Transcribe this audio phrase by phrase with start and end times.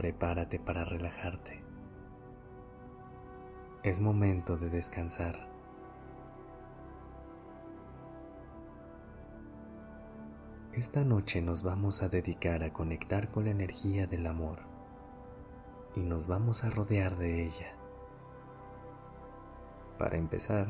[0.00, 1.62] Prepárate para relajarte.
[3.82, 5.46] Es momento de descansar.
[10.72, 14.60] Esta noche nos vamos a dedicar a conectar con la energía del amor
[15.94, 17.74] y nos vamos a rodear de ella.
[19.98, 20.68] Para empezar,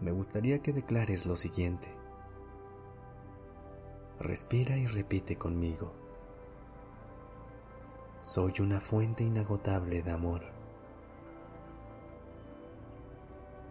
[0.00, 1.88] me gustaría que declares lo siguiente.
[4.18, 6.01] Respira y repite conmigo.
[8.22, 10.42] Soy una fuente inagotable de amor.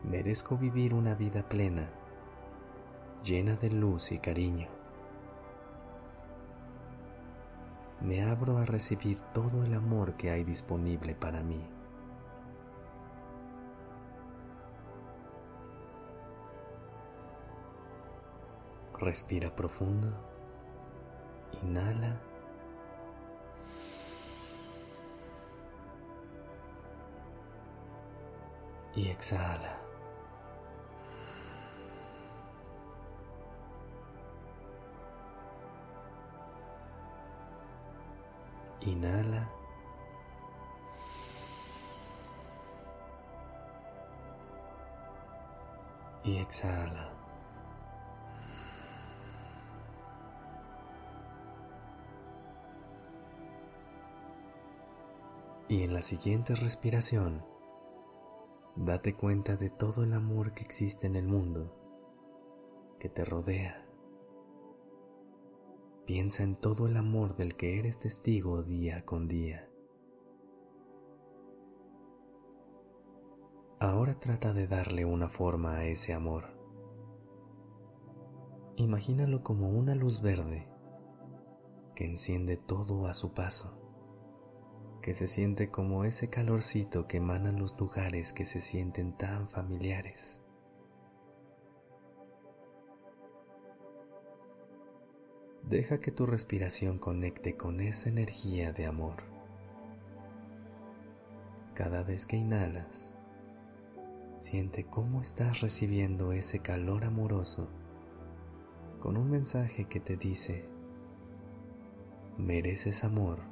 [0.03, 1.87] Merezco vivir una vida plena,
[3.23, 4.67] llena de luz y cariño.
[8.01, 11.65] Me abro a recibir todo el amor que hay disponible para mí.
[18.99, 20.09] Respira profundo.
[21.63, 22.30] Inhala.
[28.95, 29.77] Y exhala.
[38.81, 39.49] Inhala.
[46.23, 47.09] Y exhala.
[55.69, 57.45] Y en la siguiente respiración,
[58.75, 61.75] date cuenta de todo el amor que existe en el mundo,
[62.99, 63.85] que te rodea.
[66.05, 69.67] Piensa en todo el amor del que eres testigo día con día.
[73.79, 76.53] Ahora trata de darle una forma a ese amor.
[78.77, 80.67] Imagínalo como una luz verde
[81.95, 83.80] que enciende todo a su paso
[85.01, 90.39] que se siente como ese calorcito que emanan los lugares que se sienten tan familiares.
[95.63, 99.23] Deja que tu respiración conecte con esa energía de amor.
[101.73, 103.15] Cada vez que inhalas,
[104.35, 107.69] siente cómo estás recibiendo ese calor amoroso
[108.99, 110.65] con un mensaje que te dice,
[112.37, 113.50] mereces amor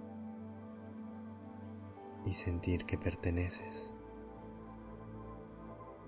[2.25, 3.94] y sentir que perteneces.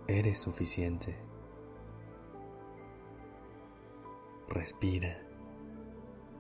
[0.08, 1.16] Eres suficiente.
[4.50, 5.18] Respira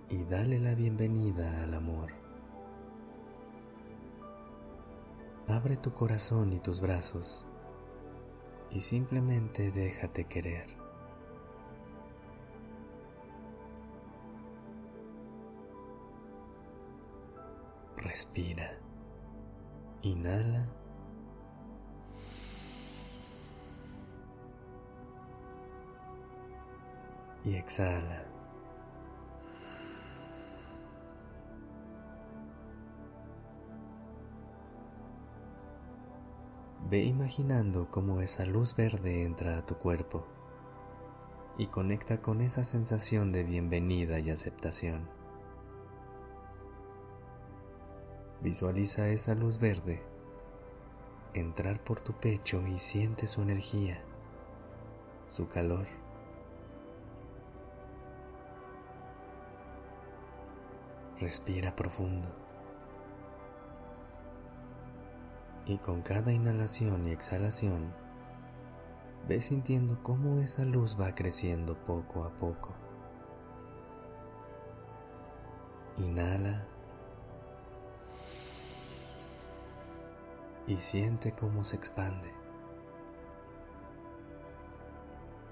[0.10, 2.12] y dale la bienvenida al amor.
[5.48, 7.46] Abre tu corazón y tus brazos
[8.72, 10.68] y simplemente déjate querer.
[17.98, 18.78] Respira.
[20.04, 20.66] Inhala.
[27.46, 28.26] Y exhala.
[36.90, 40.26] Ve imaginando cómo esa luz verde entra a tu cuerpo
[41.58, 45.21] y conecta con esa sensación de bienvenida y aceptación.
[48.42, 50.02] Visualiza esa luz verde
[51.34, 54.02] entrar por tu pecho y siente su energía,
[55.28, 55.88] su calor.
[61.20, 62.30] Respira profundo.
[65.68, 67.94] Y con cada inhalación y exhalación,
[69.28, 72.74] ve sintiendo cómo esa luz va creciendo poco a poco.
[75.98, 76.71] Inhala.
[80.72, 82.32] Y siente cómo se expande.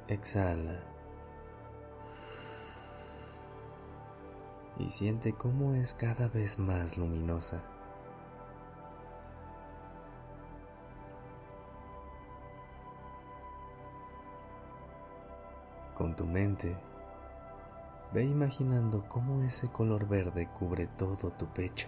[0.07, 0.79] Exhala
[4.77, 7.61] y siente cómo es cada vez más luminosa.
[15.95, 16.77] Con tu mente,
[18.11, 21.87] Ve imaginando cómo ese color verde cubre todo tu pecho,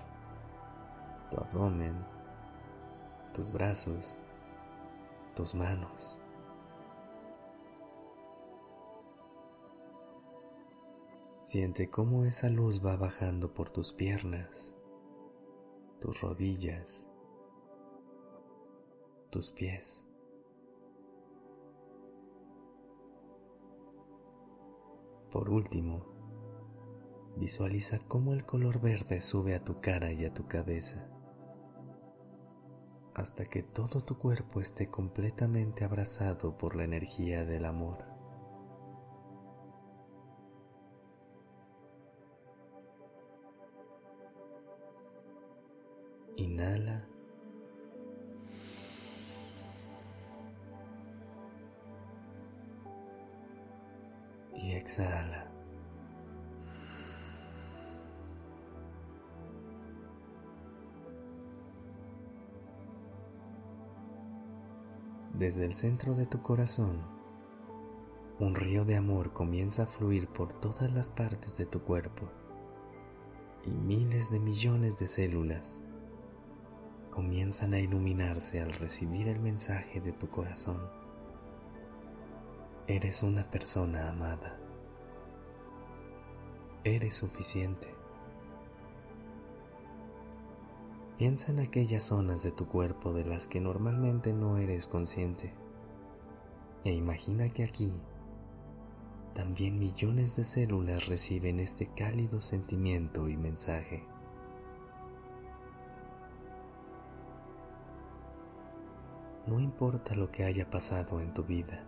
[1.31, 1.95] tu abdomen,
[3.33, 4.17] tus brazos,
[5.35, 6.19] tus manos.
[11.41, 14.73] Siente cómo esa luz va bajando por tus piernas,
[15.99, 17.05] tus rodillas,
[19.31, 20.01] tus pies.
[25.29, 26.05] Por último,
[27.37, 31.10] visualiza cómo el color verde sube a tu cara y a tu cabeza,
[33.13, 38.05] hasta que todo tu cuerpo esté completamente abrazado por la energía del amor.
[46.37, 47.05] Inhala.
[54.55, 55.50] Y exhala.
[65.41, 67.01] Desde el centro de tu corazón,
[68.37, 72.29] un río de amor comienza a fluir por todas las partes de tu cuerpo
[73.65, 75.81] y miles de millones de células
[77.09, 80.79] comienzan a iluminarse al recibir el mensaje de tu corazón.
[82.85, 84.59] Eres una persona amada.
[86.83, 88.00] Eres suficiente.
[91.21, 95.53] Piensa en aquellas zonas de tu cuerpo de las que normalmente no eres consciente
[96.83, 97.93] e imagina que aquí
[99.35, 104.03] también millones de células reciben este cálido sentimiento y mensaje.
[109.45, 111.83] No importa lo que haya pasado en tu vida,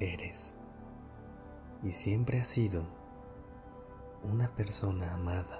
[0.00, 0.56] eres
[1.84, 2.82] y siempre has sido
[4.24, 5.59] una persona amada.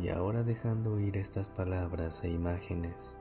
[0.00, 3.18] Y ahora dejando ir estas palabras e imágenes,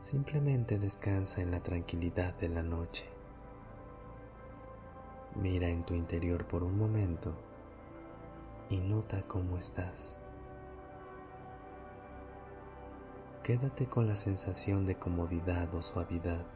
[0.00, 3.04] simplemente descansa en la tranquilidad de la noche.
[5.34, 7.34] Mira en tu interior por un momento
[8.70, 10.18] y nota cómo estás.
[13.42, 16.46] Quédate con la sensación de comodidad o suavidad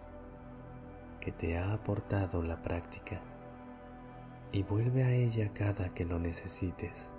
[1.20, 3.20] que te ha aportado la práctica
[4.52, 7.12] y vuelve a ella cada que lo necesites.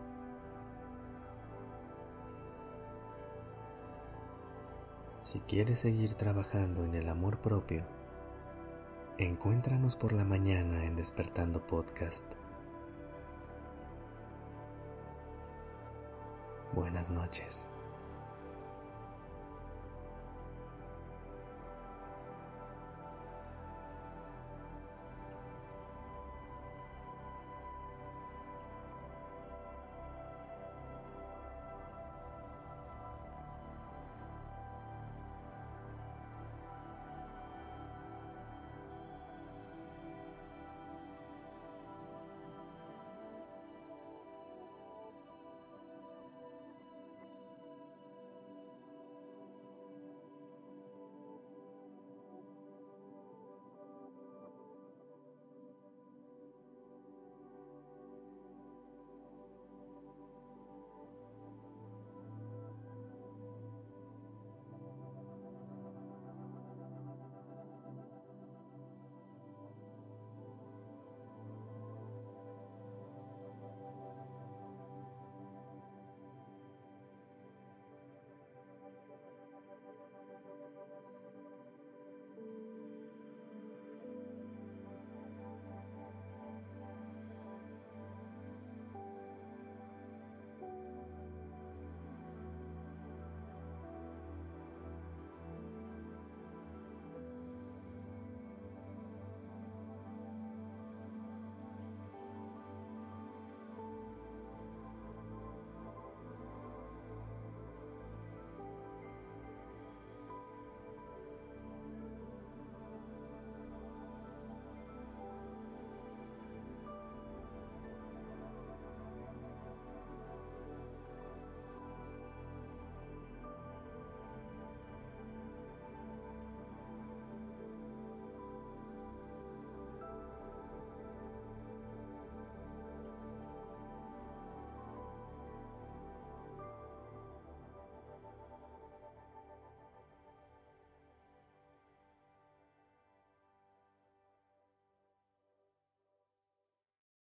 [5.27, 7.83] Si quieres seguir trabajando en el amor propio,
[9.17, 12.31] encuéntranos por la mañana en Despertando Podcast.
[16.73, 17.67] Buenas noches.